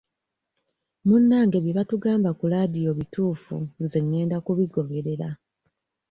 Munnange 1.07 1.57
bye 1.61 1.75
batugamba 1.77 2.29
ku 2.39 2.45
laadiyo 2.51 2.91
bituufu 2.99 3.55
nze 3.83 3.99
ngenda 4.05 4.35
bigoberera. 4.59 5.29